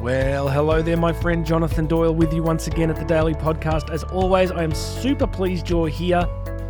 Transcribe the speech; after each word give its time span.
Well, 0.00 0.48
hello 0.48 0.80
there, 0.80 0.96
my 0.96 1.12
friend 1.12 1.44
Jonathan 1.44 1.88
Doyle, 1.88 2.14
with 2.14 2.32
you 2.32 2.40
once 2.40 2.68
again 2.68 2.88
at 2.88 2.94
the 2.94 3.04
Daily 3.04 3.34
Podcast. 3.34 3.90
As 3.90 4.04
always, 4.04 4.52
I 4.52 4.62
am 4.62 4.72
super 4.72 5.26
pleased 5.26 5.68
you're 5.68 5.88
here. 5.88 6.24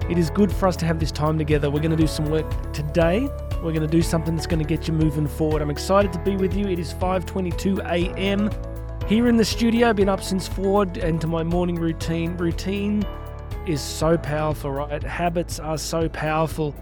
It 0.08 0.16
is 0.16 0.30
good 0.30 0.50
for 0.50 0.66
us 0.66 0.76
to 0.76 0.86
have 0.86 0.98
this 0.98 1.12
time 1.12 1.36
together. 1.36 1.70
We're 1.70 1.82
going 1.82 1.90
to 1.90 1.96
do 1.96 2.06
some 2.06 2.30
work 2.30 2.72
today. 2.72 3.28
We're 3.56 3.74
going 3.74 3.82
to 3.82 3.86
do 3.86 4.00
something 4.00 4.34
that's 4.34 4.46
going 4.46 4.62
to 4.62 4.66
get 4.66 4.88
you 4.88 4.94
moving 4.94 5.28
forward. 5.28 5.60
I'm 5.60 5.68
excited 5.68 6.10
to 6.14 6.18
be 6.20 6.36
with 6.36 6.56
you. 6.56 6.68
It 6.68 6.78
is 6.78 6.94
5:22 6.94 7.80
a.m. 7.80 8.50
here 9.06 9.28
in 9.28 9.36
the 9.36 9.44
studio. 9.44 9.92
Been 9.92 10.08
up 10.08 10.22
since 10.22 10.48
4 10.48 10.84
and 11.02 11.20
to 11.20 11.26
my 11.26 11.42
morning 11.42 11.76
routine. 11.76 12.34
Routine 12.38 13.04
is 13.66 13.82
so 13.82 14.16
powerful, 14.16 14.70
right? 14.70 15.02
Habits 15.02 15.60
are 15.60 15.76
so 15.76 16.08
powerful. 16.08 16.74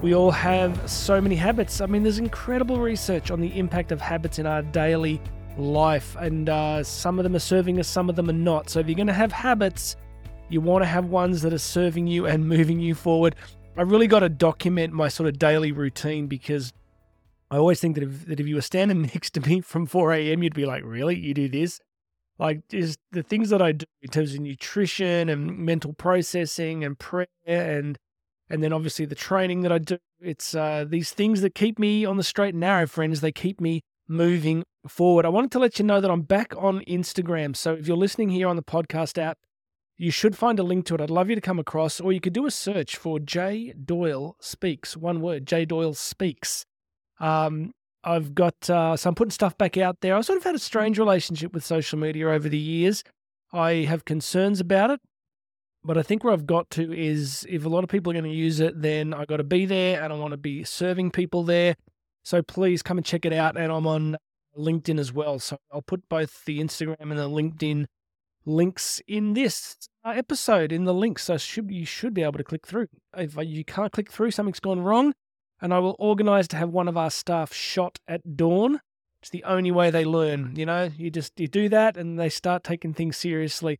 We 0.00 0.16
all 0.16 0.32
have 0.32 0.90
so 0.90 1.20
many 1.20 1.36
habits. 1.36 1.80
I 1.80 1.86
mean, 1.86 2.02
there's 2.02 2.18
incredible 2.18 2.80
research 2.80 3.30
on 3.30 3.40
the 3.40 3.56
impact 3.56 3.92
of 3.92 4.00
habits 4.00 4.40
in 4.40 4.46
our 4.46 4.62
daily 4.62 5.20
life, 5.58 6.16
and 6.16 6.48
uh, 6.48 6.82
some 6.82 7.18
of 7.18 7.24
them 7.24 7.34
are 7.36 7.40
serving 7.40 7.78
us, 7.78 7.88
some 7.88 8.08
of 8.08 8.16
them 8.16 8.28
are 8.28 8.34
not. 8.34 8.70
So 8.70 8.80
if 8.80 8.88
you're 8.88 8.96
going 8.96 9.06
to 9.06 9.12
have 9.12 9.32
habits, 9.32 9.96
you 10.48 10.60
want 10.60 10.82
to 10.82 10.86
have 10.86 11.06
ones 11.06 11.42
that 11.42 11.52
are 11.52 11.58
serving 11.58 12.06
you 12.06 12.26
and 12.26 12.48
moving 12.48 12.80
you 12.80 12.94
forward. 12.94 13.34
I 13.76 13.82
really 13.82 14.06
got 14.06 14.20
to 14.20 14.28
document 14.28 14.92
my 14.92 15.08
sort 15.08 15.28
of 15.28 15.38
daily 15.38 15.72
routine 15.72 16.26
because 16.26 16.72
I 17.50 17.56
always 17.56 17.80
think 17.80 17.94
that 17.94 18.04
if, 18.04 18.26
that 18.26 18.40
if 18.40 18.46
you 18.46 18.54
were 18.54 18.62
standing 18.62 19.02
next 19.14 19.30
to 19.34 19.40
me 19.40 19.60
from 19.60 19.86
4 19.86 20.12
a.m., 20.12 20.42
you'd 20.42 20.54
be 20.54 20.66
like, 20.66 20.82
really? 20.84 21.18
You 21.18 21.34
do 21.34 21.48
this? 21.48 21.80
Like, 22.38 22.66
just 22.68 22.98
the 23.12 23.22
things 23.22 23.50
that 23.50 23.62
I 23.62 23.72
do 23.72 23.86
in 24.00 24.08
terms 24.08 24.34
of 24.34 24.40
nutrition 24.40 25.28
and 25.28 25.58
mental 25.58 25.92
processing 25.92 26.82
and 26.84 26.98
prayer 26.98 27.26
and 27.46 27.98
and 28.50 28.62
then 28.62 28.72
obviously 28.72 29.06
the 29.06 29.14
training 29.14 29.62
that 29.62 29.72
I 29.72 29.78
do. 29.78 29.98
It's 30.20 30.54
uh, 30.54 30.84
these 30.86 31.10
things 31.10 31.40
that 31.40 31.54
keep 31.54 31.78
me 31.78 32.04
on 32.04 32.18
the 32.18 32.22
straight 32.22 32.52
and 32.52 32.60
narrow, 32.60 32.86
friends. 32.86 33.20
They 33.20 33.32
keep 33.32 33.60
me 33.60 33.82
moving 34.12 34.64
forward. 34.86 35.24
I 35.24 35.30
wanted 35.30 35.50
to 35.52 35.58
let 35.58 35.78
you 35.78 35.84
know 35.84 36.00
that 36.00 36.10
I'm 36.10 36.22
back 36.22 36.54
on 36.56 36.84
Instagram. 36.86 37.56
So 37.56 37.74
if 37.74 37.88
you're 37.88 37.96
listening 37.96 38.30
here 38.30 38.46
on 38.46 38.56
the 38.56 38.62
podcast 38.62 39.18
app, 39.18 39.38
you 39.96 40.10
should 40.10 40.36
find 40.36 40.58
a 40.58 40.62
link 40.62 40.86
to 40.86 40.94
it. 40.94 41.00
I'd 41.00 41.10
love 41.10 41.28
you 41.28 41.34
to 41.34 41.40
come 41.40 41.58
across, 41.58 42.00
or 42.00 42.12
you 42.12 42.20
could 42.20 42.32
do 42.32 42.46
a 42.46 42.50
search 42.50 42.96
for 42.96 43.18
J 43.18 43.72
Doyle 43.72 44.36
Speaks. 44.40 44.96
One 44.96 45.20
word, 45.20 45.46
J 45.46 45.64
Doyle 45.64 45.94
Speaks. 45.94 46.64
Um, 47.20 47.72
I've 48.04 48.34
got 48.34 48.68
uh, 48.68 48.96
so 48.96 49.08
I'm 49.08 49.14
putting 49.14 49.30
stuff 49.30 49.56
back 49.56 49.76
out 49.76 50.00
there. 50.00 50.16
I 50.16 50.20
sort 50.22 50.38
of 50.38 50.44
had 50.44 50.56
a 50.56 50.60
strange 50.60 50.98
relationship 50.98 51.52
with 51.52 51.64
social 51.64 51.98
media 51.98 52.28
over 52.28 52.48
the 52.48 52.58
years. 52.58 53.04
I 53.52 53.86
have 53.88 54.04
concerns 54.04 54.60
about 54.60 54.90
it. 54.90 55.00
But 55.84 55.98
I 55.98 56.02
think 56.02 56.22
where 56.22 56.32
I've 56.32 56.46
got 56.46 56.70
to 56.70 56.92
is 56.92 57.44
if 57.48 57.64
a 57.64 57.68
lot 57.68 57.82
of 57.82 57.90
people 57.90 58.12
are 58.12 58.14
going 58.14 58.30
to 58.30 58.30
use 58.30 58.60
it, 58.60 58.80
then 58.80 59.12
I 59.12 59.24
got 59.24 59.38
to 59.38 59.44
be 59.44 59.66
there 59.66 60.02
and 60.02 60.12
I 60.12 60.16
want 60.16 60.30
to 60.30 60.36
be 60.36 60.62
serving 60.62 61.10
people 61.10 61.42
there. 61.42 61.74
So 62.22 62.42
please 62.42 62.82
come 62.82 62.98
and 62.98 63.06
check 63.06 63.24
it 63.24 63.32
out. 63.32 63.56
And 63.56 63.72
I'm 63.72 63.86
on 63.86 64.16
LinkedIn 64.56 64.98
as 64.98 65.12
well. 65.12 65.38
So 65.38 65.58
I'll 65.72 65.82
put 65.82 66.08
both 66.08 66.44
the 66.44 66.60
Instagram 66.60 66.96
and 67.00 67.18
the 67.18 67.28
LinkedIn 67.28 67.86
links 68.44 69.00
in 69.06 69.34
this 69.34 69.76
uh, 70.04 70.10
episode 70.10 70.72
in 70.72 70.84
the 70.84 70.94
links. 70.94 71.24
So 71.24 71.36
should, 71.36 71.70
you 71.70 71.86
should 71.86 72.14
be 72.14 72.22
able 72.22 72.38
to 72.38 72.44
click 72.44 72.66
through. 72.66 72.88
If 73.16 73.36
you 73.36 73.64
can't 73.64 73.92
click 73.92 74.10
through, 74.10 74.32
something's 74.32 74.60
gone 74.60 74.80
wrong. 74.80 75.14
And 75.60 75.72
I 75.72 75.78
will 75.78 75.96
organize 75.98 76.48
to 76.48 76.56
have 76.56 76.70
one 76.70 76.88
of 76.88 76.96
our 76.96 77.10
staff 77.10 77.52
shot 77.52 77.98
at 78.08 78.36
dawn. 78.36 78.80
It's 79.20 79.30
the 79.30 79.44
only 79.44 79.70
way 79.70 79.90
they 79.90 80.04
learn. 80.04 80.54
You 80.56 80.66
know, 80.66 80.90
you 80.96 81.08
just 81.08 81.38
you 81.38 81.46
do 81.46 81.68
that 81.68 81.96
and 81.96 82.18
they 82.18 82.28
start 82.28 82.64
taking 82.64 82.92
things 82.92 83.16
seriously. 83.16 83.78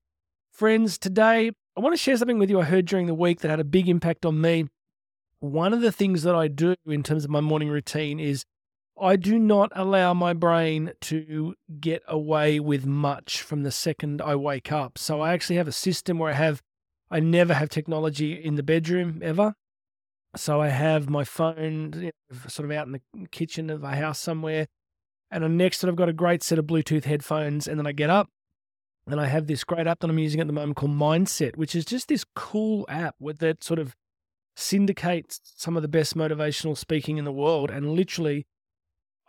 Friends, 0.52 0.96
today 0.96 1.50
I 1.76 1.80
want 1.80 1.94
to 1.94 2.00
share 2.00 2.16
something 2.16 2.38
with 2.38 2.50
you 2.50 2.60
I 2.60 2.64
heard 2.64 2.86
during 2.86 3.06
the 3.06 3.14
week 3.14 3.40
that 3.40 3.50
had 3.50 3.58
a 3.58 3.64
big 3.64 3.88
impact 3.88 4.24
on 4.24 4.40
me. 4.40 4.68
One 5.42 5.72
of 5.72 5.80
the 5.80 5.90
things 5.90 6.22
that 6.22 6.36
I 6.36 6.46
do 6.46 6.76
in 6.86 7.02
terms 7.02 7.24
of 7.24 7.30
my 7.30 7.40
morning 7.40 7.68
routine 7.68 8.20
is 8.20 8.44
I 9.00 9.16
do 9.16 9.40
not 9.40 9.72
allow 9.74 10.14
my 10.14 10.34
brain 10.34 10.92
to 11.00 11.56
get 11.80 12.04
away 12.06 12.60
with 12.60 12.86
much 12.86 13.42
from 13.42 13.64
the 13.64 13.72
second 13.72 14.22
I 14.22 14.36
wake 14.36 14.70
up. 14.70 14.98
So 14.98 15.20
I 15.20 15.32
actually 15.32 15.56
have 15.56 15.66
a 15.66 15.72
system 15.72 16.20
where 16.20 16.30
I 16.30 16.34
have, 16.34 16.62
I 17.10 17.18
never 17.18 17.54
have 17.54 17.70
technology 17.70 18.34
in 18.34 18.54
the 18.54 18.62
bedroom 18.62 19.18
ever. 19.20 19.56
So 20.36 20.60
I 20.60 20.68
have 20.68 21.10
my 21.10 21.24
phone 21.24 21.92
you 21.96 22.12
know, 22.30 22.38
sort 22.46 22.70
of 22.70 22.76
out 22.76 22.86
in 22.86 22.92
the 22.92 23.28
kitchen 23.32 23.68
of 23.68 23.82
a 23.82 23.96
house 23.96 24.20
somewhere. 24.20 24.68
And 25.28 25.58
next 25.58 25.78
to 25.78 25.88
it, 25.88 25.90
I've 25.90 25.96
got 25.96 26.08
a 26.08 26.12
great 26.12 26.44
set 26.44 26.60
of 26.60 26.66
Bluetooth 26.66 27.02
headphones. 27.02 27.66
And 27.66 27.80
then 27.80 27.86
I 27.88 27.92
get 27.92 28.10
up, 28.10 28.28
and 29.08 29.20
I 29.20 29.26
have 29.26 29.48
this 29.48 29.64
great 29.64 29.88
app 29.88 29.98
that 29.98 30.08
I'm 30.10 30.20
using 30.20 30.40
at 30.40 30.46
the 30.46 30.52
moment 30.52 30.76
called 30.76 30.92
Mindset, 30.92 31.56
which 31.56 31.74
is 31.74 31.84
just 31.84 32.06
this 32.06 32.24
cool 32.36 32.86
app 32.88 33.16
with 33.18 33.38
that 33.38 33.64
sort 33.64 33.80
of 33.80 33.96
syndicates 34.54 35.40
some 35.56 35.76
of 35.76 35.82
the 35.82 35.88
best 35.88 36.16
motivational 36.16 36.76
speaking 36.76 37.16
in 37.18 37.24
the 37.24 37.32
world. 37.32 37.70
And 37.70 37.92
literally, 37.92 38.46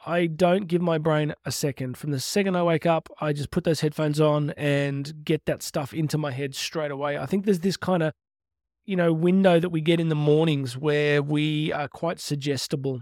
I 0.06 0.28
don't 0.28 0.68
give 0.68 0.82
my 0.82 0.98
brain 0.98 1.34
a 1.46 1.52
second. 1.52 1.98
From 1.98 2.12
the 2.12 2.20
second 2.20 2.56
I 2.56 2.64
wake 2.64 2.86
up, 2.86 3.10
I 3.22 3.32
just 3.32 3.52
put 3.52 3.64
those 3.64 3.80
headphones 3.80 4.20
on 4.20 4.52
and 4.52 5.24
get 5.24 5.46
that 5.46 5.64
stuff 5.64 5.94
into 5.94 6.18
my 6.18 6.32
head 6.32 6.56
straight 6.56 6.92
away. 6.92 7.18
I 7.18 7.26
think 7.26 7.46
there's 7.46 7.60
this 7.60 7.78
kind 7.78 8.04
of, 8.04 8.14
you 8.86 8.98
know, 8.98 9.14
window 9.14 9.60
that 9.60 9.70
we 9.70 9.80
get 9.80 10.02
in 10.02 10.10
the 10.10 10.16
mornings 10.16 10.78
where 10.78 11.24
we 11.24 11.72
are 11.72 11.88
quite 11.88 12.20
suggestible. 12.20 13.02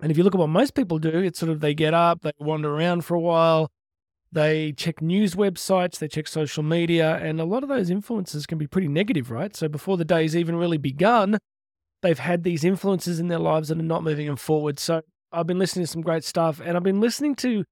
And 0.00 0.10
if 0.10 0.16
you 0.16 0.24
look 0.24 0.34
at 0.34 0.40
what 0.40 0.48
most 0.48 0.74
people 0.74 0.98
do, 0.98 1.10
it's 1.10 1.38
sort 1.38 1.50
of 1.50 1.60
they 1.60 1.74
get 1.74 1.94
up, 1.94 2.22
they 2.22 2.32
wander 2.38 2.74
around 2.74 3.04
for 3.04 3.14
a 3.14 3.20
while, 3.20 3.70
they 4.34 4.72
check 4.72 5.00
news 5.00 5.34
websites, 5.36 5.98
they 5.98 6.08
check 6.08 6.26
social 6.26 6.62
media, 6.62 7.16
and 7.16 7.40
a 7.40 7.44
lot 7.44 7.62
of 7.62 7.68
those 7.68 7.88
influences 7.88 8.46
can 8.46 8.58
be 8.58 8.66
pretty 8.66 8.88
negative, 8.88 9.30
right? 9.30 9.54
So 9.54 9.68
before 9.68 9.96
the 9.96 10.04
day's 10.04 10.36
even 10.36 10.56
really 10.56 10.76
begun, 10.76 11.38
they've 12.02 12.18
had 12.18 12.42
these 12.42 12.64
influences 12.64 13.20
in 13.20 13.28
their 13.28 13.38
lives 13.38 13.68
that 13.68 13.78
are 13.78 13.82
not 13.82 14.02
moving 14.02 14.26
them 14.26 14.36
forward. 14.36 14.78
So 14.80 15.02
I've 15.32 15.46
been 15.46 15.58
listening 15.58 15.86
to 15.86 15.90
some 15.90 16.02
great 16.02 16.24
stuff, 16.24 16.60
and 16.62 16.76
I've 16.76 16.82
been 16.82 17.00
listening 17.00 17.36
to 17.36 17.64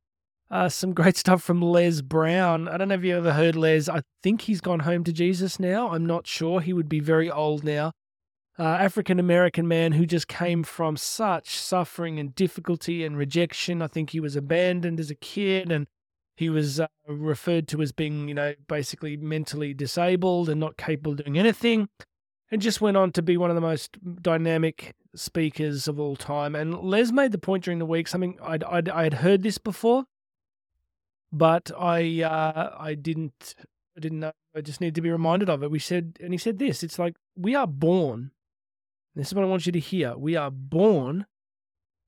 uh, 0.52 0.68
some 0.68 0.92
great 0.94 1.16
stuff 1.16 1.42
from 1.42 1.60
Les 1.60 2.00
Brown. 2.00 2.68
I 2.68 2.76
don't 2.76 2.88
know 2.88 2.94
if 2.94 3.04
you 3.04 3.16
ever 3.16 3.32
heard 3.32 3.56
Les. 3.56 3.88
I 3.88 4.02
think 4.22 4.42
he's 4.42 4.60
gone 4.60 4.80
home 4.80 5.02
to 5.04 5.12
Jesus 5.12 5.58
now. 5.58 5.90
I'm 5.90 6.06
not 6.06 6.28
sure. 6.28 6.60
He 6.60 6.72
would 6.72 6.88
be 6.88 7.00
very 7.00 7.30
old 7.30 7.64
now. 7.64 7.92
Uh, 8.56 8.64
African 8.64 9.18
American 9.18 9.66
man 9.66 9.92
who 9.92 10.06
just 10.06 10.28
came 10.28 10.62
from 10.62 10.96
such 10.96 11.56
suffering 11.56 12.20
and 12.20 12.34
difficulty 12.36 13.04
and 13.04 13.16
rejection. 13.16 13.82
I 13.82 13.88
think 13.88 14.10
he 14.10 14.20
was 14.20 14.36
abandoned 14.36 15.00
as 15.00 15.10
a 15.10 15.16
kid 15.16 15.72
and 15.72 15.86
he 16.36 16.48
was 16.48 16.80
uh, 16.80 16.86
referred 17.06 17.68
to 17.68 17.82
as 17.82 17.92
being, 17.92 18.28
you 18.28 18.34
know, 18.34 18.54
basically 18.68 19.16
mentally 19.16 19.74
disabled 19.74 20.48
and 20.48 20.60
not 20.60 20.76
capable 20.76 21.12
of 21.12 21.24
doing 21.24 21.38
anything, 21.38 21.88
and 22.50 22.62
just 22.62 22.80
went 22.80 22.96
on 22.96 23.12
to 23.12 23.22
be 23.22 23.36
one 23.36 23.50
of 23.50 23.54
the 23.54 23.60
most 23.60 23.98
dynamic 24.22 24.94
speakers 25.14 25.88
of 25.88 26.00
all 26.00 26.16
time. 26.16 26.54
And 26.54 26.78
Les 26.78 27.12
made 27.12 27.32
the 27.32 27.38
point 27.38 27.64
during 27.64 27.78
the 27.78 27.86
week 27.86 28.08
something 28.08 28.38
I'd, 28.42 28.64
I'd 28.64 28.88
I 28.88 29.04
had 29.04 29.14
heard 29.14 29.42
this 29.42 29.58
before, 29.58 30.04
but 31.30 31.70
I 31.78 32.22
uh, 32.22 32.76
I 32.78 32.94
didn't 32.94 33.54
I 33.96 34.00
didn't 34.00 34.20
know. 34.20 34.32
I 34.54 34.60
just 34.60 34.80
need 34.80 34.94
to 34.94 35.00
be 35.00 35.10
reminded 35.10 35.48
of 35.48 35.62
it. 35.62 35.70
We 35.70 35.78
said, 35.78 36.18
and 36.20 36.32
he 36.32 36.38
said 36.38 36.58
this: 36.58 36.82
it's 36.82 36.98
like 36.98 37.16
we 37.36 37.54
are 37.54 37.66
born. 37.66 38.30
This 39.14 39.28
is 39.28 39.34
what 39.34 39.44
I 39.44 39.48
want 39.48 39.66
you 39.66 39.72
to 39.72 39.80
hear. 39.80 40.16
We 40.16 40.36
are 40.36 40.50
born 40.50 41.26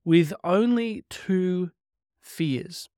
with 0.04 0.32
only 0.42 1.04
two 1.10 1.70
fears. 2.22 2.88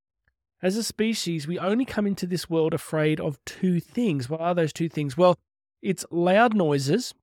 As 0.63 0.77
a 0.77 0.83
species, 0.83 1.47
we 1.47 1.59
only 1.59 1.85
come 1.85 2.07
into 2.07 2.27
this 2.27 2.49
world 2.49 2.73
afraid 2.73 3.21
of 3.21 3.39
two 3.45 3.79
things. 3.79 4.29
What 4.29 4.41
are 4.41 4.55
those 4.55 4.73
two 4.73 4.89
things? 4.89 5.17
Well, 5.17 5.37
it's 5.83 6.05
loud 6.11 6.55
noises 6.55 7.15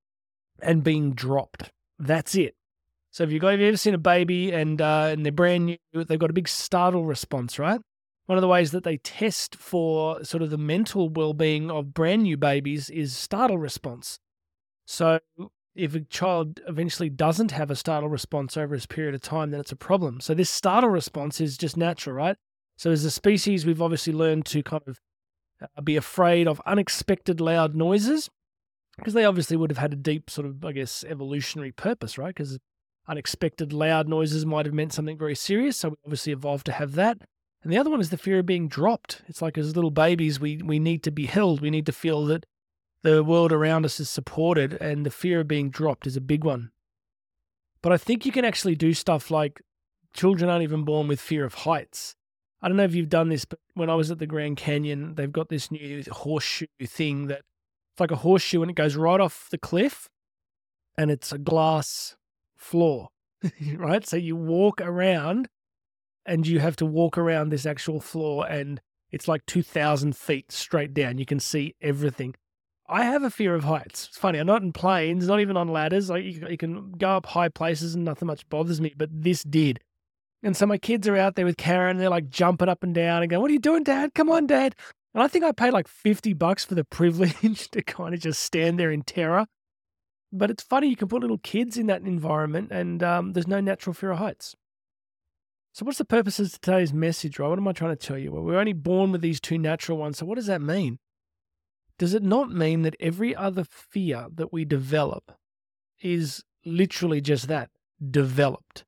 and 0.61 0.83
being 0.83 1.13
dropped. 1.13 1.71
That's 1.97 2.35
it. 2.35 2.55
So 3.11 3.23
if 3.23 3.31
you've, 3.31 3.41
got, 3.41 3.51
have 3.51 3.59
you 3.59 3.67
ever 3.67 3.77
seen 3.77 3.93
a 3.93 3.99
baby 3.99 4.51
and 4.51 4.81
uh, 4.81 5.09
and 5.11 5.25
they're 5.25 5.31
brand 5.31 5.65
new, 5.65 5.77
they've 5.93 6.19
got 6.19 6.29
a 6.29 6.33
big 6.33 6.47
startle 6.47 7.05
response, 7.05 7.59
right? 7.59 7.79
One 8.25 8.37
of 8.37 8.41
the 8.41 8.47
ways 8.47 8.71
that 8.71 8.83
they 8.83 8.97
test 8.97 9.55
for 9.55 10.23
sort 10.23 10.41
of 10.43 10.49
the 10.49 10.57
mental 10.57 11.09
well-being 11.09 11.69
of 11.69 11.93
brand 11.93 12.23
new 12.23 12.37
babies 12.37 12.89
is 12.89 13.15
startle 13.15 13.57
response. 13.57 14.19
So 14.85 15.19
if 15.75 15.93
a 15.93 16.01
child 16.01 16.61
eventually 16.67 17.09
doesn't 17.09 17.51
have 17.51 17.69
a 17.69 17.75
startle 17.75 18.09
response 18.09 18.55
over 18.57 18.75
a 18.75 18.79
period 18.79 19.15
of 19.15 19.21
time, 19.21 19.51
then 19.51 19.59
it's 19.59 19.71
a 19.71 19.75
problem. 19.75 20.19
So 20.21 20.33
this 20.33 20.49
startle 20.49 20.89
response 20.89 21.41
is 21.41 21.57
just 21.57 21.75
natural, 21.75 22.15
right? 22.15 22.37
So, 22.83 22.91
as 22.91 23.05
a 23.05 23.11
species, 23.11 23.65
we've 23.65 23.81
obviously 23.81 24.11
learned 24.11 24.45
to 24.47 24.61
kind 24.61 24.83
of 24.87 24.99
uh, 25.61 25.79
be 25.79 25.95
afraid 25.95 26.49
of 26.49 26.61
unexpected 26.65 27.39
loud 27.39 27.77
noises 27.77 28.29
because 28.97 29.13
they 29.13 29.23
obviously 29.23 29.55
would 29.55 29.71
have 29.71 29.77
had 29.77 29.93
a 29.93 29.95
deep 29.95 30.29
sort 30.29 30.45
of, 30.45 30.65
I 30.65 30.73
guess, 30.73 31.05
evolutionary 31.07 31.71
purpose, 31.71 32.17
right? 32.17 32.35
Because 32.35 32.59
unexpected 33.07 33.71
loud 33.71 34.09
noises 34.09 34.45
might 34.45 34.65
have 34.65 34.75
meant 34.75 34.91
something 34.91 35.17
very 35.17 35.33
serious. 35.33 35.77
So, 35.77 35.91
we 35.91 35.95
obviously 36.03 36.33
evolved 36.33 36.65
to 36.65 36.73
have 36.73 36.95
that. 36.95 37.19
And 37.63 37.71
the 37.71 37.77
other 37.77 37.89
one 37.89 38.01
is 38.01 38.09
the 38.09 38.17
fear 38.17 38.39
of 38.39 38.45
being 38.45 38.67
dropped. 38.67 39.21
It's 39.29 39.41
like 39.41 39.57
as 39.57 39.77
little 39.77 39.89
babies, 39.89 40.41
we, 40.41 40.57
we 40.57 40.77
need 40.77 41.03
to 41.03 41.11
be 41.11 41.27
held. 41.27 41.61
We 41.61 41.69
need 41.69 41.85
to 41.85 41.93
feel 41.93 42.25
that 42.25 42.45
the 43.01 43.23
world 43.23 43.53
around 43.53 43.85
us 43.85 44.01
is 44.01 44.09
supported, 44.09 44.73
and 44.81 45.05
the 45.05 45.09
fear 45.09 45.39
of 45.39 45.47
being 45.47 45.69
dropped 45.69 46.05
is 46.05 46.17
a 46.17 46.21
big 46.21 46.43
one. 46.43 46.71
But 47.81 47.93
I 47.93 47.97
think 47.97 48.25
you 48.25 48.33
can 48.33 48.43
actually 48.43 48.75
do 48.75 48.93
stuff 48.93 49.31
like 49.31 49.61
children 50.13 50.49
aren't 50.49 50.63
even 50.63 50.83
born 50.83 51.07
with 51.07 51.21
fear 51.21 51.45
of 51.45 51.53
heights. 51.53 52.17
I 52.63 52.69
don't 52.69 52.77
know 52.77 52.85
if 52.85 52.95
you've 52.95 53.09
done 53.09 53.27
this, 53.27 53.43
but 53.43 53.59
when 53.73 53.89
I 53.89 53.95
was 53.95 54.09
at 54.09 54.19
the 54.19 54.25
Grand 54.25 54.55
Canyon, 54.55 55.15
they've 55.15 55.31
got 55.31 55.49
this 55.49 55.69
new 55.69 56.01
horseshoe 56.09 56.65
thing 56.85 57.27
that 57.27 57.41
it's 57.91 57.99
like 57.99 58.11
a 58.11 58.15
horseshoe 58.15 58.61
and 58.61 58.71
it 58.71 58.75
goes 58.75 58.95
right 58.95 59.19
off 59.19 59.49
the 59.51 59.57
cliff 59.57 60.07
and 60.97 61.11
it's 61.11 61.33
a 61.33 61.37
glass 61.37 62.15
floor, 62.55 63.09
right? 63.75 64.07
So 64.07 64.15
you 64.15 64.37
walk 64.37 64.79
around 64.79 65.49
and 66.25 66.47
you 66.47 66.59
have 66.59 66.77
to 66.77 66.85
walk 66.85 67.17
around 67.17 67.49
this 67.49 67.65
actual 67.65 67.99
floor 67.99 68.47
and 68.49 68.79
It's 69.11 69.27
like 69.27 69.45
2,000 69.45 70.15
feet 70.15 70.51
straight 70.51 70.93
down. 70.93 71.19
You 71.19 71.25
can 71.25 71.39
see 71.39 71.75
everything. 71.81 72.33
I 72.87 73.03
have 73.03 73.23
a 73.23 73.29
fear 73.29 73.55
of 73.55 73.63
heights. 73.65 74.07
It's 74.07 74.17
funny. 74.17 74.39
I'm 74.39 74.47
not 74.47 74.63
in 74.63 74.71
planes, 74.73 75.27
not 75.27 75.39
even 75.39 75.55
on 75.57 75.67
ladders. 75.67 76.09
Like 76.09 76.23
you, 76.23 76.47
you 76.49 76.57
can 76.57 76.93
go 76.93 77.09
up 77.09 77.27
high 77.27 77.49
places 77.49 77.93
and 77.93 78.05
nothing 78.05 78.27
much 78.27 78.47
bothers 78.49 78.81
me, 78.81 78.93
but 78.97 79.09
this 79.11 79.43
did. 79.43 79.81
And 80.43 80.57
so 80.57 80.65
my 80.65 80.77
kids 80.77 81.07
are 81.07 81.15
out 81.15 81.35
there 81.35 81.45
with 81.45 81.57
Karen. 81.57 81.91
And 81.91 81.99
they're 81.99 82.09
like 82.09 82.29
jumping 82.29 82.69
up 82.69 82.83
and 82.83 82.93
down 82.93 83.23
and 83.23 83.29
going, 83.29 83.41
"What 83.41 83.49
are 83.49 83.53
you 83.53 83.59
doing, 83.59 83.83
Dad? 83.83 84.13
Come 84.13 84.29
on, 84.29 84.45
Dad!" 84.45 84.75
And 85.13 85.23
I 85.23 85.27
think 85.27 85.45
I 85.45 85.51
paid 85.51 85.71
like 85.71 85.87
50 85.87 86.33
bucks 86.33 86.65
for 86.65 86.75
the 86.75 86.83
privilege 86.99 87.69
to 87.71 87.81
kind 87.81 88.13
of 88.13 88.19
just 88.19 88.41
stand 88.41 88.79
there 88.79 88.91
in 88.91 89.03
terror. 89.03 89.47
But 90.31 90.49
it's 90.49 90.63
funny 90.63 90.89
you 90.89 90.95
can 90.95 91.07
put 91.07 91.21
little 91.21 91.37
kids 91.37 91.77
in 91.77 91.87
that 91.87 92.01
environment, 92.01 92.71
and 92.71 93.03
um, 93.03 93.33
there's 93.33 93.47
no 93.47 93.61
natural 93.61 93.93
fear 93.93 94.11
of 94.11 94.17
heights. 94.17 94.55
So, 95.73 95.85
what's 95.85 95.97
the 95.97 96.05
purpose 96.05 96.39
of 96.39 96.51
today's 96.59 96.93
message, 96.93 97.39
right? 97.39 97.47
What 97.47 97.59
am 97.59 97.67
I 97.67 97.71
trying 97.71 97.95
to 97.95 98.07
tell 98.07 98.17
you? 98.17 98.31
Well, 98.31 98.43
we're 98.43 98.59
only 98.59 98.73
born 98.73 99.11
with 99.11 99.21
these 99.21 99.39
two 99.39 99.57
natural 99.57 99.97
ones. 99.97 100.17
So, 100.17 100.25
what 100.25 100.35
does 100.35 100.47
that 100.47 100.61
mean? 100.61 100.99
Does 101.99 102.13
it 102.13 102.23
not 102.23 102.51
mean 102.51 102.81
that 102.81 102.95
every 102.99 103.35
other 103.35 103.63
fear 103.63 104.27
that 104.33 104.51
we 104.51 104.65
develop 104.65 105.31
is 106.01 106.43
literally 106.65 107.21
just 107.21 107.47
that 107.47 107.69
developed? 108.11 108.85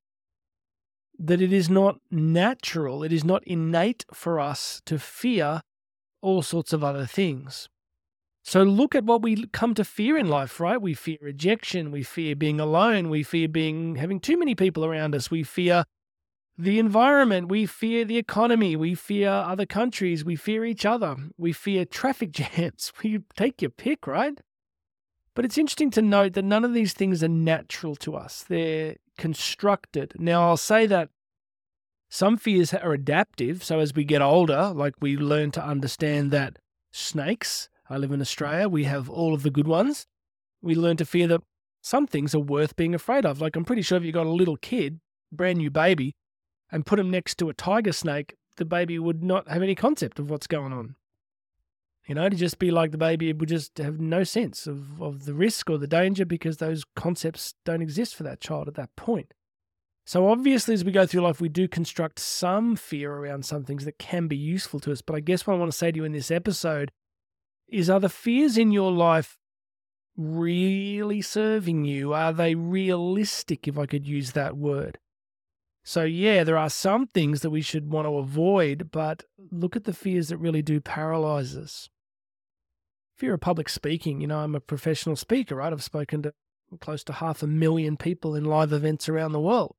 That 1.17 1.41
it 1.41 1.53
is 1.53 1.69
not 1.69 1.99
natural, 2.11 3.03
it 3.03 3.13
is 3.13 3.23
not 3.23 3.43
innate 3.45 4.05
for 4.13 4.39
us 4.39 4.81
to 4.85 4.99
fear 4.99 5.61
all 6.21 6.41
sorts 6.41 6.73
of 6.73 6.83
other 6.83 7.05
things. 7.05 7.69
So 8.43 8.61
look 8.61 8.93
at 8.93 9.05
what 9.05 9.23
we 9.23 9.47
come 9.47 9.73
to 9.73 9.83
fear 9.83 10.17
in 10.17 10.27
life, 10.27 10.59
right? 10.59 10.79
We 10.79 10.93
fear 10.93 11.17
rejection, 11.19 11.91
we 11.91 12.03
fear 12.03 12.35
being 12.35 12.59
alone, 12.59 13.09
we 13.09 13.23
fear 13.23 13.47
being 13.47 13.95
having 13.95 14.19
too 14.19 14.37
many 14.37 14.53
people 14.53 14.85
around 14.85 15.15
us, 15.15 15.31
we 15.31 15.41
fear 15.41 15.85
the 16.57 16.79
environment, 16.79 17.49
we 17.49 17.65
fear 17.65 18.05
the 18.05 18.17
economy, 18.17 18.75
we 18.75 18.93
fear 18.93 19.29
other 19.29 19.65
countries, 19.65 20.23
we 20.23 20.35
fear 20.35 20.63
each 20.63 20.85
other, 20.85 21.15
we 21.37 21.53
fear 21.53 21.85
traffic 21.85 22.31
jams. 22.33 22.93
We 23.03 23.21
take 23.35 23.61
your 23.61 23.71
pick, 23.71 24.05
right? 24.05 24.39
But 25.33 25.43
it's 25.43 25.57
interesting 25.57 25.91
to 25.91 26.01
note 26.01 26.33
that 26.33 26.45
none 26.45 26.63
of 26.63 26.73
these 26.73 26.93
things 26.93 27.23
are 27.23 27.27
natural 27.27 27.95
to 27.97 28.15
us. 28.15 28.45
They're 28.47 28.95
constructed. 29.17 30.13
Now, 30.17 30.47
I'll 30.47 30.57
say 30.57 30.85
that 30.87 31.09
some 32.09 32.37
fears 32.37 32.73
are 32.73 32.93
adaptive. 32.93 33.63
So 33.63 33.79
as 33.79 33.93
we 33.93 34.03
get 34.03 34.21
older, 34.21 34.71
like 34.73 34.93
we 35.01 35.17
learn 35.17 35.51
to 35.51 35.65
understand 35.65 36.31
that 36.31 36.59
snakes, 36.91 37.69
I 37.89 37.97
live 37.97 38.11
in 38.11 38.21
Australia, 38.21 38.69
we 38.69 38.85
have 38.85 39.09
all 39.09 39.33
of 39.33 39.43
the 39.43 39.51
good 39.51 39.67
ones. 39.67 40.07
We 40.61 40.75
learn 40.75 40.97
to 40.97 41.05
fear 41.05 41.27
that 41.27 41.41
some 41.81 42.07
things 42.07 42.33
are 42.33 42.39
worth 42.39 42.75
being 42.75 42.95
afraid 42.95 43.25
of. 43.25 43.41
Like 43.41 43.55
I'm 43.55 43.65
pretty 43.65 43.81
sure 43.81 43.97
if 43.97 44.03
you 44.03 44.11
got 44.11 44.25
a 44.25 44.31
little 44.31 44.57
kid, 44.57 44.99
brand 45.31 45.59
new 45.59 45.69
baby, 45.69 46.15
and 46.71 46.85
put 46.85 46.99
him 46.99 47.11
next 47.11 47.37
to 47.39 47.49
a 47.49 47.53
tiger 47.53 47.91
snake, 47.91 48.35
the 48.57 48.65
baby 48.65 48.97
would 48.97 49.23
not 49.23 49.47
have 49.49 49.61
any 49.61 49.75
concept 49.75 50.17
of 50.17 50.29
what's 50.29 50.47
going 50.47 50.73
on. 50.73 50.95
You 52.07 52.13
know, 52.15 52.29
to 52.29 52.35
just 52.35 52.59
be 52.59 52.69
like 52.69 52.91
the 52.91 52.99
baby 52.99 53.29
it 53.29 53.39
would 53.39 53.49
just 53.49 53.79
have 53.79 53.99
no 53.99 54.23
sense 54.23 54.67
of, 54.67 55.01
of 55.01 55.25
the 55.25 55.33
risk 55.33 55.69
or 55.69 55.79
the 55.79 55.87
danger 55.87 56.23
because 56.23 56.57
those 56.57 56.83
concepts 56.95 57.55
don't 57.65 57.81
exist 57.81 58.15
for 58.15 58.23
that 58.23 58.41
child 58.41 58.67
at 58.67 58.75
that 58.75 58.95
point. 58.95 59.33
So, 60.07 60.29
obviously, 60.29 60.75
as 60.75 60.85
we 60.85 60.91
go 60.91 61.07
through 61.07 61.21
life, 61.21 61.41
we 61.41 61.49
do 61.49 61.67
construct 61.67 62.19
some 62.19 62.75
fear 62.75 63.11
around 63.11 63.43
some 63.43 63.63
things 63.63 63.85
that 63.85 63.97
can 63.97 64.27
be 64.27 64.37
useful 64.37 64.79
to 64.81 64.91
us. 64.91 65.01
But 65.01 65.15
I 65.15 65.19
guess 65.19 65.47
what 65.47 65.55
I 65.55 65.57
want 65.57 65.71
to 65.71 65.77
say 65.77 65.91
to 65.91 65.97
you 65.97 66.03
in 66.03 66.11
this 66.11 66.29
episode 66.29 66.91
is 67.67 67.89
are 67.89 67.99
the 67.99 68.07
fears 68.07 68.55
in 68.55 68.71
your 68.71 68.91
life 68.91 69.39
really 70.15 71.23
serving 71.23 71.85
you? 71.85 72.13
Are 72.13 72.31
they 72.31 72.53
realistic, 72.53 73.67
if 73.67 73.79
I 73.79 73.87
could 73.87 74.07
use 74.07 74.33
that 74.33 74.55
word? 74.55 74.99
So, 75.83 76.03
yeah, 76.03 76.43
there 76.43 76.57
are 76.57 76.69
some 76.69 77.07
things 77.07 77.41
that 77.41 77.49
we 77.49 77.61
should 77.61 77.91
want 77.91 78.07
to 78.07 78.17
avoid, 78.17 78.89
but 78.91 79.23
look 79.51 79.75
at 79.75 79.85
the 79.85 79.93
fears 79.93 80.29
that 80.29 80.37
really 80.37 80.61
do 80.61 80.79
paralyze 80.79 81.57
us. 81.57 81.89
Fear 83.15 83.35
of 83.35 83.41
public 83.41 83.69
speaking, 83.69 84.19
you 84.19 84.27
know, 84.27 84.39
I'm 84.39 84.55
a 84.55 84.59
professional 84.59 85.15
speaker, 85.15 85.55
right? 85.55 85.71
I've 85.71 85.83
spoken 85.83 86.21
to 86.23 86.33
close 86.81 87.03
to 87.05 87.13
half 87.13 87.41
a 87.41 87.47
million 87.47 87.95
people 87.95 88.35
in 88.35 88.43
live 88.43 88.73
events 88.73 89.07
around 89.07 89.31
the 89.31 89.39
world. 89.39 89.75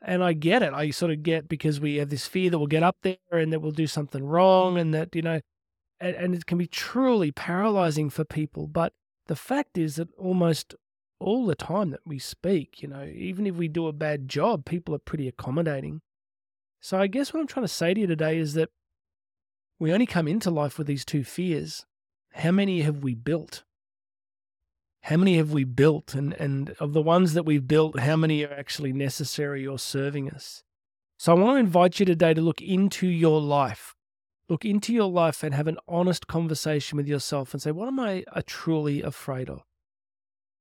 And 0.00 0.22
I 0.22 0.32
get 0.32 0.62
it. 0.62 0.72
I 0.72 0.90
sort 0.90 1.12
of 1.12 1.22
get 1.22 1.48
because 1.48 1.80
we 1.80 1.96
have 1.96 2.10
this 2.10 2.26
fear 2.26 2.50
that 2.50 2.58
we'll 2.58 2.66
get 2.66 2.82
up 2.82 2.96
there 3.02 3.16
and 3.32 3.52
that 3.52 3.60
we'll 3.60 3.72
do 3.72 3.86
something 3.86 4.24
wrong 4.24 4.78
and 4.78 4.94
that, 4.94 5.14
you 5.14 5.22
know, 5.22 5.40
and, 6.00 6.16
and 6.16 6.34
it 6.34 6.46
can 6.46 6.58
be 6.58 6.66
truly 6.66 7.30
paralyzing 7.30 8.10
for 8.10 8.24
people. 8.24 8.66
But 8.66 8.92
the 9.26 9.36
fact 9.36 9.76
is 9.76 9.96
that 9.96 10.08
almost 10.18 10.74
all 11.20 11.46
the 11.46 11.54
time 11.54 11.90
that 11.90 12.06
we 12.06 12.18
speak. 12.18 12.82
You 12.82 12.88
know, 12.88 13.04
even 13.04 13.46
if 13.46 13.54
we 13.54 13.68
do 13.68 13.86
a 13.86 13.92
bad 13.92 14.28
job, 14.28 14.64
people 14.64 14.94
are 14.94 14.98
pretty 14.98 15.28
accommodating. 15.28 16.00
So 16.80 16.98
I 16.98 17.06
guess 17.06 17.32
what 17.32 17.40
I'm 17.40 17.46
trying 17.46 17.64
to 17.64 17.72
say 17.72 17.94
to 17.94 18.00
you 18.00 18.06
today 18.06 18.38
is 18.38 18.54
that 18.54 18.68
we 19.78 19.92
only 19.92 20.06
come 20.06 20.28
into 20.28 20.50
life 20.50 20.76
with 20.76 20.86
these 20.86 21.04
two 21.04 21.24
fears. 21.24 21.86
How 22.34 22.50
many 22.50 22.82
have 22.82 23.02
we 23.02 23.14
built? 23.14 23.62
How 25.02 25.16
many 25.16 25.36
have 25.36 25.52
we 25.52 25.64
built? 25.64 26.14
And, 26.14 26.34
and 26.34 26.70
of 26.80 26.92
the 26.92 27.02
ones 27.02 27.34
that 27.34 27.44
we've 27.44 27.66
built, 27.66 28.00
how 28.00 28.16
many 28.16 28.44
are 28.44 28.52
actually 28.52 28.92
necessary 28.92 29.66
or 29.66 29.78
serving 29.78 30.30
us? 30.30 30.62
So 31.16 31.32
I 31.32 31.38
want 31.38 31.54
to 31.56 31.60
invite 31.60 32.00
you 32.00 32.06
today 32.06 32.34
to 32.34 32.40
look 32.40 32.60
into 32.60 33.06
your 33.06 33.40
life. 33.40 33.94
Look 34.48 34.64
into 34.64 34.92
your 34.92 35.10
life 35.10 35.42
and 35.42 35.54
have 35.54 35.68
an 35.68 35.78
honest 35.86 36.26
conversation 36.26 36.96
with 36.96 37.06
yourself 37.06 37.54
and 37.54 37.62
say, 37.62 37.70
what 37.70 37.88
am 37.88 38.00
I 38.00 38.24
uh, 38.32 38.42
truly 38.44 39.00
afraid 39.00 39.48
of? 39.48 39.62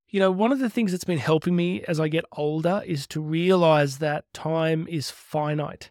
You 0.10 0.20
know, 0.20 0.32
one 0.32 0.52
of 0.52 0.60
the 0.60 0.70
things 0.70 0.92
that's 0.92 1.04
been 1.04 1.18
helping 1.18 1.56
me 1.56 1.84
as 1.88 2.00
I 2.00 2.08
get 2.08 2.24
older 2.34 2.84
is 2.86 3.08
to 3.08 3.20
realize 3.20 3.98
that 3.98 4.26
time 4.32 4.88
is 4.88 5.10
finite. 5.10 5.90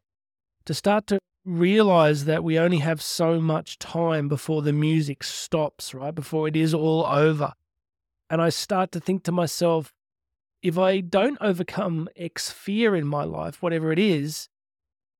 To 0.66 0.74
start 0.74 1.08
to 1.08 1.18
realize 1.44 2.24
that 2.26 2.44
we 2.44 2.58
only 2.58 2.78
have 2.78 3.02
so 3.02 3.40
much 3.40 3.78
time 3.78 4.28
before 4.28 4.62
the 4.62 4.72
music 4.72 5.24
stops, 5.24 5.94
right? 5.94 6.14
Before 6.14 6.46
it 6.46 6.56
is 6.56 6.72
all 6.72 7.04
over. 7.06 7.52
And 8.30 8.40
I 8.40 8.48
start 8.48 8.92
to 8.92 9.00
think 9.00 9.24
to 9.24 9.32
myself, 9.32 9.92
if 10.62 10.78
I 10.78 11.00
don't 11.00 11.38
overcome 11.40 12.08
X 12.16 12.50
fear 12.50 12.94
in 12.94 13.06
my 13.06 13.24
life, 13.24 13.60
whatever 13.60 13.92
it 13.92 13.98
is, 13.98 14.48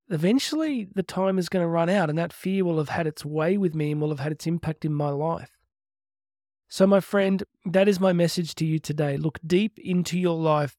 eventually 0.08 0.88
the 0.94 1.02
time 1.02 1.38
is 1.38 1.48
going 1.48 1.64
to 1.64 1.68
run 1.68 1.90
out 1.90 2.08
and 2.08 2.18
that 2.18 2.32
fear 2.32 2.64
will 2.64 2.78
have 2.78 2.90
had 2.90 3.06
its 3.06 3.24
way 3.24 3.56
with 3.56 3.74
me 3.74 3.92
and 3.92 4.00
will 4.00 4.10
have 4.10 4.20
had 4.20 4.32
its 4.32 4.46
impact 4.46 4.84
in 4.84 4.92
my 4.92 5.10
life. 5.10 5.58
So, 6.68 6.86
my 6.86 7.00
friend, 7.00 7.42
that 7.66 7.88
is 7.88 8.00
my 8.00 8.12
message 8.12 8.54
to 8.54 8.64
you 8.64 8.78
today. 8.78 9.18
Look 9.18 9.38
deep 9.46 9.78
into 9.78 10.18
your 10.18 10.36
life. 10.36 10.76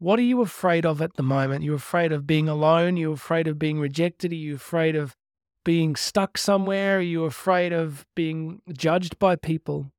What 0.00 0.18
are 0.18 0.22
you 0.22 0.40
afraid 0.40 0.86
of 0.86 1.02
at 1.02 1.16
the 1.16 1.22
moment? 1.22 1.62
You're 1.62 1.74
afraid 1.74 2.10
of 2.10 2.26
being 2.26 2.48
alone? 2.48 2.96
You're 2.96 3.12
afraid 3.12 3.46
of 3.46 3.58
being 3.58 3.78
rejected? 3.78 4.32
Are 4.32 4.34
you 4.34 4.54
afraid 4.54 4.96
of 4.96 5.14
being 5.62 5.94
stuck 5.94 6.38
somewhere? 6.38 6.98
Are 6.98 7.02
you 7.02 7.24
afraid 7.24 7.74
of 7.74 8.06
being 8.16 8.62
judged 8.72 9.18
by 9.18 9.36
people? 9.36 9.92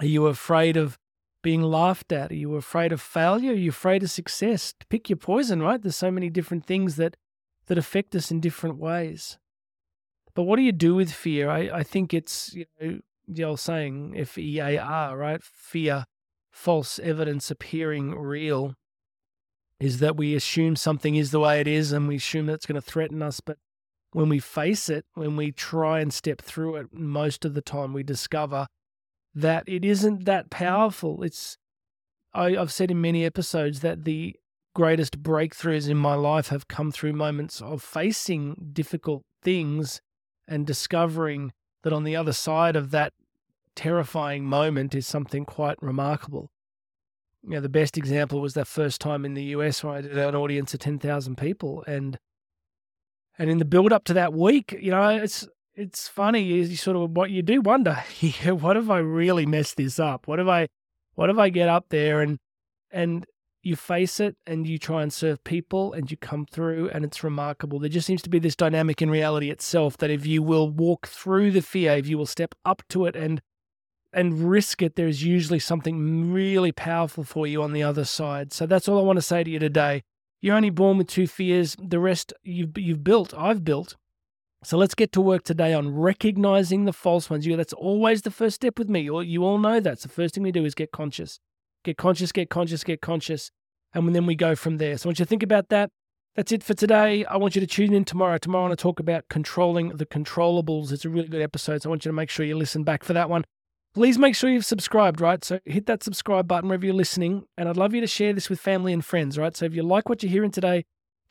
Are 0.00 0.06
you 0.06 0.28
afraid 0.28 0.78
of 0.78 0.98
being 1.42 1.60
laughed 1.60 2.10
at? 2.10 2.30
Are 2.30 2.36
you 2.36 2.54
afraid 2.54 2.90
of 2.90 3.02
failure? 3.02 3.52
Are 3.52 3.54
you 3.54 3.68
afraid 3.68 4.02
of 4.02 4.10
success? 4.10 4.72
Pick 4.88 5.10
your 5.10 5.18
poison, 5.18 5.60
right? 5.60 5.80
There's 5.80 5.94
so 5.94 6.10
many 6.10 6.30
different 6.30 6.64
things 6.64 6.96
that, 6.96 7.18
that 7.66 7.76
affect 7.76 8.16
us 8.16 8.30
in 8.30 8.40
different 8.40 8.78
ways. 8.78 9.36
But 10.34 10.44
what 10.44 10.56
do 10.56 10.62
you 10.62 10.72
do 10.72 10.94
with 10.94 11.12
fear? 11.12 11.50
I, 11.50 11.68
I 11.70 11.82
think 11.82 12.14
it's, 12.14 12.54
you 12.54 12.64
know, 12.80 13.00
the 13.28 13.44
old 13.44 13.60
saying, 13.60 14.14
F 14.16 14.38
E 14.38 14.58
A 14.58 14.78
R, 14.78 15.18
right? 15.18 15.42
Fear, 15.42 16.06
false 16.50 16.98
evidence 16.98 17.50
appearing 17.50 18.12
real, 18.12 18.74
is 19.84 19.98
that 19.98 20.16
we 20.16 20.34
assume 20.34 20.76
something 20.76 21.14
is 21.14 21.30
the 21.30 21.40
way 21.40 21.60
it 21.60 21.68
is 21.68 21.92
and 21.92 22.08
we 22.08 22.16
assume 22.16 22.46
that 22.46 22.54
it's 22.54 22.64
going 22.64 22.80
to 22.80 22.80
threaten 22.80 23.20
us. 23.20 23.40
But 23.40 23.58
when 24.12 24.30
we 24.30 24.38
face 24.38 24.88
it, 24.88 25.04
when 25.12 25.36
we 25.36 25.52
try 25.52 26.00
and 26.00 26.10
step 26.10 26.40
through 26.40 26.76
it, 26.76 26.86
most 26.90 27.44
of 27.44 27.52
the 27.52 27.60
time 27.60 27.92
we 27.92 28.02
discover 28.02 28.66
that 29.34 29.64
it 29.66 29.84
isn't 29.84 30.24
that 30.24 30.48
powerful. 30.48 31.22
It's, 31.22 31.58
I, 32.32 32.56
I've 32.56 32.72
said 32.72 32.90
in 32.90 33.02
many 33.02 33.26
episodes 33.26 33.80
that 33.80 34.04
the 34.04 34.36
greatest 34.74 35.22
breakthroughs 35.22 35.86
in 35.86 35.98
my 35.98 36.14
life 36.14 36.48
have 36.48 36.66
come 36.66 36.90
through 36.90 37.12
moments 37.12 37.60
of 37.60 37.82
facing 37.82 38.70
difficult 38.72 39.22
things 39.42 40.00
and 40.48 40.66
discovering 40.66 41.52
that 41.82 41.92
on 41.92 42.04
the 42.04 42.16
other 42.16 42.32
side 42.32 42.74
of 42.74 42.90
that 42.92 43.12
terrifying 43.76 44.46
moment 44.46 44.94
is 44.94 45.06
something 45.06 45.44
quite 45.44 45.76
remarkable. 45.82 46.50
You 47.44 47.56
know, 47.56 47.60
the 47.60 47.68
best 47.68 47.98
example 47.98 48.40
was 48.40 48.54
that 48.54 48.66
first 48.66 49.00
time 49.00 49.24
in 49.24 49.34
the 49.34 49.44
US 49.44 49.84
where 49.84 49.94
I 49.94 50.00
did 50.00 50.16
an 50.16 50.34
audience 50.34 50.74
of 50.74 50.80
10,000 50.80 51.36
people. 51.36 51.84
And 51.86 52.18
and 53.38 53.50
in 53.50 53.58
the 53.58 53.64
build 53.64 53.92
up 53.92 54.04
to 54.04 54.14
that 54.14 54.32
week, 54.32 54.76
you 54.80 54.90
know, 54.90 55.08
it's 55.08 55.46
it's 55.74 56.08
funny. 56.08 56.40
You 56.40 56.76
sort 56.76 56.96
of 56.96 57.10
what 57.10 57.30
you 57.30 57.42
do 57.42 57.60
wonder, 57.60 57.94
what 58.46 58.76
if 58.76 58.88
I 58.88 58.98
really 58.98 59.44
messed 59.44 59.76
this 59.76 59.98
up? 59.98 60.26
What 60.28 60.38
if 60.38 60.46
I, 60.46 60.68
what 61.14 61.30
if 61.30 61.38
I 61.38 61.48
get 61.48 61.68
up 61.68 61.86
there 61.88 62.20
and 62.20 62.38
and 62.90 63.26
you 63.64 63.74
face 63.76 64.20
it 64.20 64.36
and 64.46 64.66
you 64.66 64.78
try 64.78 65.02
and 65.02 65.12
serve 65.12 65.42
people 65.42 65.92
and 65.94 66.10
you 66.10 66.16
come 66.16 66.44
through 66.44 66.90
and 66.90 67.04
it's 67.04 67.24
remarkable. 67.24 67.78
There 67.78 67.88
just 67.88 68.06
seems 68.06 68.22
to 68.22 68.30
be 68.30 68.38
this 68.38 68.54
dynamic 68.54 69.00
in 69.00 69.10
reality 69.10 69.50
itself 69.50 69.96
that 69.98 70.10
if 70.10 70.26
you 70.26 70.42
will 70.42 70.68
walk 70.68 71.06
through 71.08 71.50
the 71.50 71.62
fear, 71.62 71.92
if 71.92 72.06
you 72.06 72.18
will 72.18 72.26
step 72.26 72.54
up 72.64 72.82
to 72.90 73.06
it 73.06 73.16
and 73.16 73.40
and 74.14 74.50
risk 74.50 74.82
it, 74.82 74.96
there's 74.96 75.22
usually 75.22 75.58
something 75.58 76.32
really 76.32 76.72
powerful 76.72 77.24
for 77.24 77.46
you 77.46 77.62
on 77.62 77.72
the 77.72 77.82
other 77.82 78.04
side. 78.04 78.52
So 78.52 78.66
that's 78.66 78.88
all 78.88 78.98
I 78.98 79.02
want 79.02 79.16
to 79.16 79.22
say 79.22 79.44
to 79.44 79.50
you 79.50 79.58
today. 79.58 80.02
You're 80.40 80.56
only 80.56 80.70
born 80.70 80.98
with 80.98 81.08
two 81.08 81.26
fears. 81.26 81.76
The 81.78 81.98
rest 81.98 82.32
you've 82.42 82.76
you've 82.78 83.02
built, 83.02 83.34
I've 83.34 83.64
built 83.64 83.96
So 84.64 84.78
let's 84.78 84.94
get 84.94 85.12
to 85.12 85.20
work 85.20 85.42
today 85.42 85.74
on 85.74 85.94
recognizing 85.94 86.84
the 86.84 86.92
false 86.92 87.28
ones. 87.28 87.46
You, 87.46 87.56
that's 87.56 87.74
always 87.74 88.22
the 88.22 88.30
first 88.30 88.56
step 88.56 88.78
with 88.78 88.88
me. 88.88 89.00
You, 89.00 89.20
you 89.20 89.44
all 89.44 89.58
know 89.58 89.78
that's 89.78 90.02
the 90.04 90.08
first 90.08 90.34
thing 90.34 90.42
we 90.42 90.52
do 90.52 90.64
is 90.64 90.74
get 90.74 90.90
conscious. 90.90 91.38
Get 91.84 91.98
conscious, 91.98 92.32
get 92.32 92.48
conscious, 92.48 92.82
get 92.82 93.02
conscious. 93.02 93.50
And 93.92 94.14
then 94.14 94.24
we 94.26 94.34
go 94.34 94.56
from 94.56 94.78
there. 94.78 94.96
So 94.96 95.06
I 95.06 95.08
want 95.10 95.18
you 95.18 95.24
to 95.26 95.28
think 95.28 95.42
about 95.42 95.68
that. 95.68 95.90
That's 96.34 96.50
it 96.50 96.64
for 96.64 96.74
today. 96.74 97.24
I 97.26 97.36
want 97.36 97.54
you 97.54 97.60
to 97.60 97.66
tune 97.66 97.92
in 97.92 98.04
tomorrow. 98.04 98.38
Tomorrow 98.38 98.64
I 98.64 98.68
want 98.68 98.78
to 98.78 98.82
talk 98.82 98.98
about 99.00 99.28
controlling 99.28 99.90
the 99.90 100.06
controllables. 100.06 100.90
It's 100.92 101.04
a 101.04 101.10
really 101.10 101.28
good 101.28 101.42
episode. 101.42 101.82
So 101.82 101.88
I 101.88 101.90
want 101.90 102.04
you 102.04 102.08
to 102.08 102.14
make 102.14 102.30
sure 102.30 102.46
you 102.46 102.56
listen 102.56 102.84
back 102.84 103.04
for 103.04 103.12
that 103.12 103.28
one. 103.28 103.44
Please 103.94 104.18
make 104.18 104.34
sure 104.34 104.50
you've 104.50 104.66
subscribed, 104.66 105.20
right? 105.20 105.44
So 105.44 105.60
hit 105.64 105.86
that 105.86 106.02
subscribe 106.02 106.48
button 106.48 106.68
wherever 106.68 106.84
you're 106.84 106.94
listening. 106.94 107.46
And 107.56 107.68
I'd 107.68 107.76
love 107.76 107.94
you 107.94 108.00
to 108.00 108.06
share 108.06 108.32
this 108.32 108.50
with 108.50 108.58
family 108.58 108.92
and 108.92 109.04
friends, 109.04 109.38
right? 109.38 109.56
So 109.56 109.64
if 109.64 109.74
you 109.74 109.84
like 109.84 110.08
what 110.08 110.22
you're 110.22 110.32
hearing 110.32 110.50
today, 110.50 110.84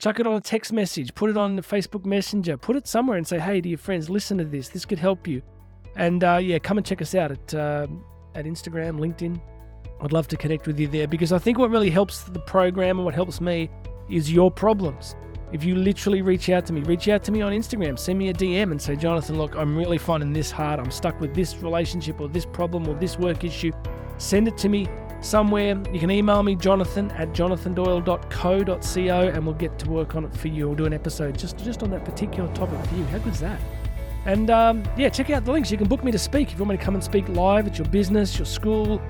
Chuck 0.04 0.20
it 0.20 0.28
on 0.28 0.34
a 0.34 0.42
text 0.42 0.74
message, 0.74 1.16
put 1.16 1.30
it 1.30 1.38
on 1.38 1.56
the 1.56 1.62
Facebook 1.62 2.06
Messenger, 2.06 2.58
put 2.58 2.76
it 2.76 2.88
somewhere 2.88 3.18
and 3.18 3.26
say, 3.26 3.40
hey, 3.40 3.62
to 3.62 3.70
your 3.70 3.78
friends, 3.78 4.10
listen 4.10 4.38
to 4.38 4.44
this. 4.44 4.68
This 4.68 4.84
could 4.84 5.00
help 5.00 5.28
you. 5.28 5.42
And 5.96 6.24
uh, 6.24 6.40
yeah, 6.42 6.60
come 6.60 6.78
and 6.78 6.86
check 6.86 7.02
us 7.02 7.16
out 7.16 7.32
at, 7.32 7.54
uh, 7.54 7.88
at 8.36 8.44
Instagram, 8.44 9.00
LinkedIn. 9.00 9.40
I'd 10.02 10.12
love 10.12 10.28
to 10.28 10.36
connect 10.36 10.68
with 10.68 10.78
you 10.78 10.90
there 10.90 11.08
because 11.08 11.32
I 11.32 11.38
think 11.38 11.58
what 11.58 11.70
really 11.70 11.90
helps 11.90 12.24
the 12.24 12.40
program 12.40 12.98
and 12.98 13.06
what 13.06 13.14
helps 13.14 13.40
me 13.40 13.70
is 14.10 14.30
your 14.30 14.52
problems. 14.52 15.16
If 15.54 15.64
you 15.64 15.76
literally 15.76 16.24
reach 16.24 16.50
out 16.50 16.66
to 16.66 16.74
me, 16.74 16.82
reach 16.82 17.08
out 17.10 17.24
to 17.26 17.32
me 17.32 17.44
on 17.44 17.54
Instagram, 17.54 17.98
send 18.00 18.18
me 18.18 18.30
a 18.30 18.34
DM 18.34 18.72
and 18.72 18.82
say, 18.82 18.96
Jonathan, 18.96 19.38
look, 19.38 19.56
I'm 19.56 19.78
really 19.78 20.00
finding 20.00 20.34
this 20.34 20.50
hard. 20.50 20.80
I'm 20.80 20.90
stuck 20.90 21.22
with 21.22 21.36
this 21.36 21.56
relationship 21.58 22.20
or 22.20 22.28
this 22.28 22.44
problem 22.44 22.88
or 22.88 22.96
this 22.96 23.20
work 23.20 23.44
issue. 23.44 23.72
Send 24.18 24.48
it 24.48 24.58
to 24.58 24.68
me 24.68 24.88
somewhere. 25.22 25.80
You 25.94 26.00
can 26.00 26.10
email 26.10 26.42
me, 26.42 26.56
jonathan 26.56 27.12
at 27.12 27.30
jonathandoyle.co.co, 27.34 29.22
and 29.28 29.46
we'll 29.46 29.56
get 29.56 29.78
to 29.78 29.90
work 29.90 30.16
on 30.16 30.26
it 30.26 30.36
for 30.36 30.48
you. 30.48 30.66
We'll 30.68 30.76
do 30.76 30.86
an 30.86 30.94
episode 30.94 31.38
just, 31.38 31.60
just 31.60 31.84
on 31.84 31.92
that 31.92 32.04
particular 32.04 32.52
topic 32.56 32.84
for 32.88 32.96
you. 32.96 33.04
How 33.06 33.20
good's 33.20 33.40
that? 33.42 33.60
And 34.26 34.50
um, 34.50 34.84
yeah, 34.98 35.10
check 35.10 35.30
out 35.30 35.44
the 35.46 35.52
links. 35.52 35.72
You 35.72 35.78
can 35.78 35.88
book 35.88 36.04
me 36.04 36.12
to 36.12 36.20
speak 36.20 36.48
if 36.48 36.54
you 36.54 36.60
want 36.60 36.72
me 36.72 36.78
to 36.78 36.84
come 36.84 36.96
and 36.96 37.04
speak 37.04 37.28
live 37.30 37.68
at 37.68 37.78
your 37.78 37.88
business, 37.88 38.38
your 38.38 38.46
school, 38.46 39.02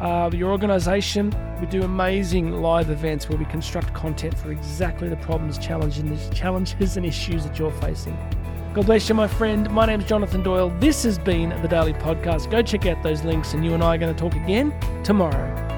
uh, 0.00 0.30
your 0.32 0.50
organization. 0.50 1.34
We 1.60 1.66
do 1.66 1.82
amazing 1.82 2.52
live 2.52 2.90
events 2.90 3.28
where 3.28 3.38
we 3.38 3.44
construct 3.46 3.92
content 3.94 4.36
for 4.38 4.52
exactly 4.52 5.08
the 5.08 5.16
problems, 5.16 5.58
challenges, 5.58 6.30
challenges, 6.30 6.96
and 6.96 7.04
issues 7.04 7.44
that 7.44 7.58
you're 7.58 7.72
facing. 7.72 8.16
God 8.72 8.86
bless 8.86 9.08
you, 9.08 9.16
my 9.16 9.26
friend. 9.26 9.68
My 9.70 9.84
name's 9.86 10.04
Jonathan 10.04 10.44
Doyle. 10.44 10.70
This 10.78 11.02
has 11.02 11.18
been 11.18 11.48
the 11.60 11.68
Daily 11.68 11.92
Podcast. 11.92 12.50
Go 12.50 12.62
check 12.62 12.86
out 12.86 13.02
those 13.02 13.24
links, 13.24 13.52
and 13.52 13.64
you 13.64 13.74
and 13.74 13.82
I 13.82 13.96
are 13.96 13.98
going 13.98 14.14
to 14.14 14.18
talk 14.18 14.34
again 14.36 14.72
tomorrow. 15.02 15.69